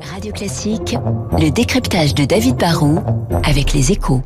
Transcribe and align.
Radio 0.00 0.32
Classique, 0.32 0.96
le 1.38 1.50
décryptage 1.50 2.14
de 2.14 2.24
David 2.24 2.56
Barrault 2.56 3.02
avec 3.44 3.72
les 3.72 3.92
échos. 3.92 4.22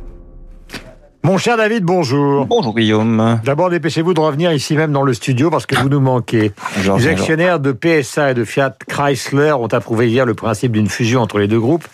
Mon 1.23 1.37
cher 1.37 1.55
David, 1.55 1.83
bonjour. 1.83 2.45
Bonjour 2.45 2.75
Guillaume. 2.75 3.39
D'abord, 3.43 3.69
dépêchez-vous 3.69 4.13
de 4.13 4.19
revenir 4.19 4.51
ici 4.51 4.75
même 4.75 4.91
dans 4.91 5.03
le 5.03 5.13
studio 5.13 5.49
parce 5.49 5.65
que 5.65 5.75
vous 5.75 5.87
nous 5.87 5.99
manquez. 5.99 6.51
Bonjour, 6.75 6.97
les 6.97 7.03
bonjour. 7.05 7.19
actionnaires 7.19 7.59
de 7.59 7.71
PSA 7.71 8.31
et 8.31 8.33
de 8.33 8.43
Fiat 8.43 8.75
Chrysler 8.87 9.51
ont 9.53 9.67
approuvé 9.67 10.09
hier 10.09 10.25
le 10.25 10.33
principe 10.33 10.71
d'une 10.71 10.89
fusion 10.89 11.21
entre 11.21 11.37
les 11.37 11.47
deux 11.47 11.59
groupes. 11.59 11.87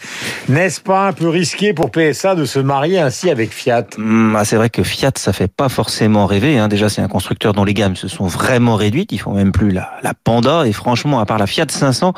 N'est-ce 0.47 0.79
pas 0.79 1.09
un 1.09 1.13
peu 1.13 1.27
risqué 1.27 1.73
pour 1.73 1.91
PSA 1.91 2.35
de 2.35 2.45
se 2.45 2.59
marier 2.59 2.99
ainsi 2.99 3.29
avec 3.29 3.51
Fiat? 3.51 3.85
Hum, 3.97 4.35
ah, 4.37 4.45
c'est 4.45 4.55
vrai 4.55 4.69
que 4.69 4.81
Fiat, 4.81 5.11
ça 5.17 5.33
fait 5.33 5.51
pas 5.51 5.69
forcément 5.69 6.25
rêver. 6.25 6.57
Hein. 6.57 6.69
Déjà, 6.69 6.87
c'est 6.87 7.01
un 7.01 7.09
constructeur 7.09 7.53
dont 7.53 7.65
les 7.65 7.73
gammes 7.73 7.97
se 7.97 8.07
sont 8.07 8.27
vraiment 8.27 8.75
réduites. 8.75 9.11
Ils 9.11 9.19
font 9.19 9.33
même 9.33 9.51
plus 9.51 9.71
la, 9.71 9.91
la 10.03 10.13
Panda. 10.13 10.65
Et 10.65 10.71
franchement, 10.71 11.19
à 11.19 11.25
part 11.25 11.37
la 11.37 11.47
Fiat 11.47 11.67
500, 11.69 12.13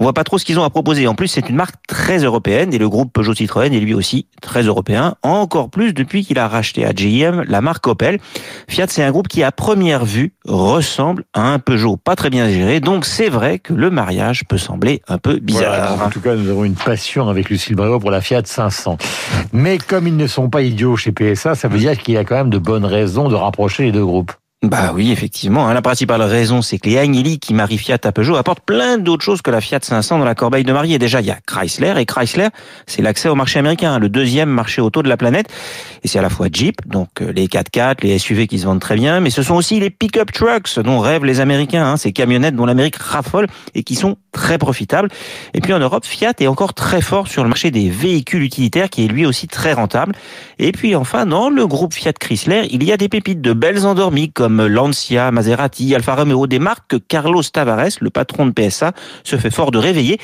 on 0.00 0.04
voit 0.04 0.14
pas 0.14 0.24
trop 0.24 0.38
ce 0.38 0.46
qu'ils 0.46 0.58
ont 0.58 0.64
à 0.64 0.70
proposer. 0.70 1.06
En 1.06 1.14
plus, 1.14 1.28
c'est 1.28 1.50
une 1.50 1.56
marque 1.56 1.74
très 1.86 2.24
européenne 2.24 2.72
et 2.72 2.78
le 2.78 2.88
groupe 2.88 3.12
Peugeot 3.12 3.34
Citroën 3.34 3.70
est 3.70 3.80
lui 3.80 3.92
aussi 3.92 4.26
très 4.40 4.62
européen. 4.62 5.14
Encore 5.22 5.68
plus 5.68 5.92
depuis 5.92 6.24
qu'il 6.24 6.38
a 6.38 6.48
racheté 6.48 6.86
à 6.86 6.94
GM 6.94 7.44
la 7.46 7.60
marque 7.60 7.86
Opel. 7.86 8.18
Fiat, 8.66 8.86
c'est 8.88 9.02
un 9.02 9.10
groupe 9.10 9.28
qui, 9.28 9.42
à 9.42 9.52
première 9.52 10.06
vue, 10.06 10.32
ressemble 10.48 11.24
à 11.34 11.52
un 11.52 11.58
Peugeot 11.58 11.98
pas 11.98 12.16
très 12.16 12.30
bien 12.30 12.48
géré. 12.48 12.80
Donc, 12.80 13.04
c'est 13.04 13.28
vrai 13.28 13.58
que 13.58 13.74
le 13.74 13.90
mariage 13.90 14.44
peut 14.48 14.56
sembler 14.56 15.02
un 15.06 15.18
peu 15.18 15.38
bizarre. 15.38 15.96
Voilà, 15.96 16.06
en 16.06 16.08
tout 16.08 16.20
cas, 16.20 16.34
nous 16.34 16.48
avons 16.48 16.64
une 16.64 16.76
passion 16.76 17.28
avec 17.28 17.50
Lucille 17.50 17.76
Bréau 17.76 18.00
pour 18.00 18.10
la 18.10 18.22
Fiat 18.22 18.40
500. 18.42 18.96
Mais 19.52 19.76
comme 19.76 20.06
ils 20.06 20.16
ne 20.16 20.26
sont 20.26 20.48
pas 20.48 20.62
idiots 20.62 20.96
chez 20.96 21.12
PSA, 21.12 21.54
ça 21.54 21.68
veut 21.68 21.78
dire 21.78 21.98
qu'il 21.98 22.14
y 22.14 22.16
a 22.16 22.24
quand 22.24 22.36
même 22.36 22.50
de 22.50 22.58
bonnes 22.58 22.86
raisons 22.86 23.28
de 23.28 23.34
rapprocher 23.34 23.82
les 23.82 23.92
deux 23.92 24.06
groupes. 24.06 24.32
Bah 24.62 24.92
oui, 24.94 25.10
effectivement. 25.10 25.68
hein. 25.68 25.72
La 25.72 25.80
principale 25.80 26.20
raison, 26.20 26.60
c'est 26.60 26.76
que 26.76 26.86
les 26.86 26.98
Agnelli 26.98 27.38
qui 27.38 27.54
marient 27.54 27.78
Fiat 27.78 27.96
à 28.04 28.12
Peugeot 28.12 28.36
apportent 28.36 28.60
plein 28.60 28.98
d'autres 28.98 29.24
choses 29.24 29.40
que 29.40 29.50
la 29.50 29.62
Fiat 29.62 29.78
500 29.80 30.18
dans 30.18 30.24
la 30.26 30.34
corbeille 30.34 30.64
de 30.64 30.72
mariée. 30.74 30.98
Déjà, 30.98 31.22
il 31.22 31.26
y 31.28 31.30
a 31.30 31.38
Chrysler, 31.46 31.94
et 31.96 32.04
Chrysler, 32.04 32.48
c'est 32.86 33.00
l'accès 33.00 33.30
au 33.30 33.34
marché 33.34 33.58
américain, 33.58 33.98
le 33.98 34.10
deuxième 34.10 34.50
marché 34.50 34.82
auto 34.82 35.02
de 35.02 35.08
la 35.08 35.16
planète. 35.16 35.46
Et 36.02 36.08
c'est 36.08 36.18
à 36.18 36.22
la 36.22 36.28
fois 36.28 36.48
Jeep, 36.52 36.86
donc 36.86 37.08
euh, 37.22 37.32
les 37.32 37.46
4x4, 37.46 38.02
les 38.02 38.18
SUV 38.18 38.46
qui 38.48 38.58
se 38.58 38.66
vendent 38.66 38.82
très 38.82 38.96
bien, 38.96 39.20
mais 39.20 39.30
ce 39.30 39.42
sont 39.42 39.54
aussi 39.54 39.80
les 39.80 39.88
pick-up 39.88 40.30
trucks 40.30 40.78
dont 40.80 40.98
rêvent 40.98 41.24
les 41.24 41.40
Américains, 41.40 41.86
hein, 41.92 41.96
ces 41.96 42.12
camionnettes 42.12 42.54
dont 42.54 42.66
l'Amérique 42.66 42.96
raffole 42.96 43.46
et 43.74 43.82
qui 43.82 43.94
sont 43.94 44.18
très 44.30 44.58
profitables. 44.58 45.08
Et 45.54 45.62
puis 45.62 45.72
en 45.72 45.78
Europe, 45.78 46.04
Fiat 46.04 46.34
est 46.38 46.46
encore 46.48 46.74
très 46.74 47.00
fort 47.00 47.28
sur 47.28 47.44
le 47.44 47.48
marché 47.48 47.70
des 47.70 47.88
véhicules 47.88 48.42
utilitaires, 48.42 48.90
qui 48.90 49.06
est 49.06 49.08
lui 49.08 49.24
aussi 49.24 49.48
très 49.48 49.72
rentable. 49.72 50.14
Et 50.58 50.72
puis 50.72 50.94
enfin, 50.94 51.24
dans 51.24 51.48
le 51.48 51.66
groupe 51.66 51.94
Fiat 51.94 52.12
Chrysler, 52.12 52.68
il 52.70 52.84
y 52.84 52.92
a 52.92 52.98
des 52.98 53.08
pépites 53.08 53.40
de 53.40 53.54
belles 53.54 53.86
endormies 53.86 54.30
comme 54.30 54.49
Lancia, 54.58 55.30
Maserati, 55.30 55.94
Alfa 55.94 56.14
Romeo, 56.14 56.46
des 56.46 56.58
marques 56.58 56.88
que 56.88 56.96
Carlos 56.96 57.42
Tavares, 57.42 57.98
le 58.00 58.10
patron 58.10 58.46
de 58.46 58.52
PSA, 58.52 58.92
se 59.24 59.36
fait 59.36 59.50
fort 59.50 59.70
de 59.70 59.78
réveiller. 59.78 60.18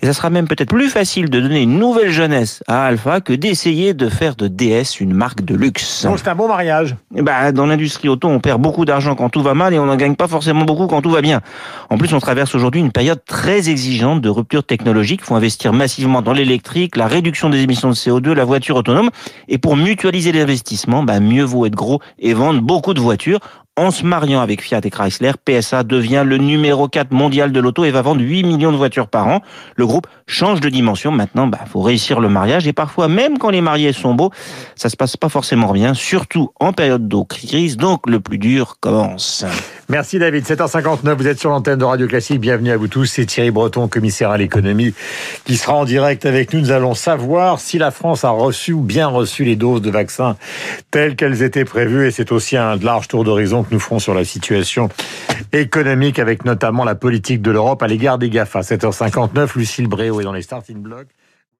Et 0.00 0.06
ça 0.06 0.12
sera 0.12 0.30
même 0.30 0.46
peut-être 0.46 0.68
plus 0.68 0.88
facile 0.88 1.30
de 1.30 1.40
donner 1.40 1.62
une 1.62 1.78
nouvelle 1.78 2.10
jeunesse 2.10 2.62
à 2.66 2.84
Alfa 2.84 3.20
que 3.20 3.32
d'essayer 3.32 3.94
de 3.94 4.08
faire 4.08 4.36
de 4.36 4.48
DS 4.48 5.00
une 5.00 5.14
marque 5.14 5.42
de 5.42 5.54
luxe. 5.54 6.04
Donc 6.04 6.18
c'est 6.18 6.28
un 6.28 6.34
bon 6.34 6.48
mariage. 6.48 6.96
Eh 7.16 7.22
ben, 7.22 7.52
dans 7.52 7.66
l'industrie 7.66 8.08
auto, 8.08 8.28
on 8.28 8.40
perd 8.40 8.60
beaucoup 8.60 8.84
d'argent 8.84 9.14
quand 9.14 9.28
tout 9.28 9.42
va 9.42 9.54
mal 9.54 9.74
et 9.74 9.78
on 9.78 9.86
n'en 9.86 9.96
gagne 9.96 10.14
pas 10.14 10.28
forcément 10.28 10.64
beaucoup 10.64 10.86
quand 10.86 11.02
tout 11.02 11.10
va 11.10 11.20
bien. 11.20 11.40
En 11.90 11.98
plus, 11.98 12.12
on 12.12 12.20
traverse 12.20 12.54
aujourd'hui 12.54 12.80
une 12.80 12.92
période 12.92 13.20
très 13.26 13.68
exigeante 13.68 14.20
de 14.20 14.28
rupture 14.28 14.64
technologique. 14.64 15.20
Il 15.22 15.26
faut 15.26 15.34
investir 15.34 15.72
massivement 15.72 16.22
dans 16.22 16.32
l'électrique, 16.32 16.96
la 16.96 17.06
réduction 17.06 17.50
des 17.50 17.60
émissions 17.60 17.90
de 17.90 17.94
CO2, 17.94 18.32
la 18.32 18.44
voiture 18.44 18.76
autonome. 18.76 19.10
Et 19.48 19.58
pour 19.58 19.76
mutualiser 19.76 20.32
l'investissement, 20.32 21.02
ben, 21.02 21.20
mieux 21.20 21.44
vaut 21.44 21.66
être 21.66 21.74
gros 21.74 22.00
et 22.18 22.34
vendre 22.34 22.60
beaucoup 22.60 22.94
de 22.94 23.00
voitures. 23.00 23.40
En 23.78 23.90
se 23.90 24.04
mariant 24.04 24.42
avec 24.42 24.60
Fiat 24.60 24.82
et 24.84 24.90
Chrysler, 24.90 25.32
PSA 25.42 25.82
devient 25.82 26.24
le 26.26 26.36
numéro 26.36 26.88
4 26.88 27.10
mondial 27.10 27.52
de 27.52 27.58
l'auto 27.58 27.86
et 27.86 27.90
va 27.90 28.02
vendre 28.02 28.20
8 28.20 28.42
millions 28.42 28.70
de 28.70 28.76
voitures 28.76 29.08
par 29.08 29.26
an. 29.28 29.40
Le 29.76 29.86
groupe 29.86 30.06
change 30.26 30.60
de 30.60 30.68
dimension. 30.68 31.10
Maintenant, 31.10 31.46
bah, 31.46 31.60
faut 31.66 31.80
réussir 31.80 32.20
le 32.20 32.28
mariage 32.28 32.68
et 32.68 32.74
parfois, 32.74 33.08
même 33.08 33.38
quand 33.38 33.48
les 33.48 33.62
mariés 33.62 33.94
sont 33.94 34.12
beaux, 34.12 34.30
ça 34.76 34.90
se 34.90 34.96
passe 34.98 35.16
pas 35.16 35.30
forcément 35.30 35.72
bien, 35.72 35.94
surtout 35.94 36.50
en 36.60 36.74
période 36.74 37.08
de 37.08 37.22
crise. 37.22 37.78
Donc, 37.78 38.10
le 38.10 38.20
plus 38.20 38.36
dur 38.36 38.76
commence. 38.78 39.46
Merci 39.88 40.18
David. 40.18 40.44
7h59, 40.44 41.14
vous 41.14 41.26
êtes 41.26 41.40
sur 41.40 41.50
l'antenne 41.50 41.78
de 41.78 41.84
Radio 41.84 42.06
Classique. 42.06 42.40
Bienvenue 42.40 42.70
à 42.70 42.76
vous 42.76 42.88
tous. 42.88 43.04
C'est 43.06 43.26
Thierry 43.26 43.50
Breton, 43.50 43.88
commissaire 43.88 44.30
à 44.30 44.38
l'économie, 44.38 44.94
qui 45.44 45.56
sera 45.56 45.74
en 45.74 45.84
direct 45.84 46.24
avec 46.24 46.52
nous. 46.52 46.60
Nous 46.60 46.70
allons 46.70 46.94
savoir 46.94 47.58
si 47.58 47.78
la 47.78 47.90
France 47.90 48.24
a 48.24 48.30
reçu 48.30 48.72
ou 48.72 48.80
bien 48.80 49.08
reçu 49.08 49.44
les 49.44 49.56
doses 49.56 49.82
de 49.82 49.90
vaccins 49.90 50.36
telles 50.90 51.16
qu'elles 51.16 51.42
étaient 51.42 51.64
prévues. 51.64 52.06
Et 52.06 52.10
c'est 52.10 52.32
aussi 52.32 52.56
un 52.56 52.76
large 52.76 53.08
tour 53.08 53.24
d'horizon 53.24 53.64
que 53.64 53.74
nous 53.74 53.80
ferons 53.80 53.98
sur 53.98 54.14
la 54.14 54.24
situation 54.24 54.88
économique 55.52 56.18
avec 56.18 56.44
notamment 56.44 56.84
la 56.84 56.94
politique 56.94 57.42
de 57.42 57.50
l'Europe 57.50 57.82
à 57.82 57.88
l'égard 57.88 58.18
des 58.18 58.30
GAFA. 58.30 58.60
7h59, 58.60 59.58
Lucille 59.58 59.88
Bréau 59.88 60.20
est 60.20 60.24
dans 60.24 60.32
les 60.32 60.42
starting 60.42 60.78
blocks. 60.78 61.08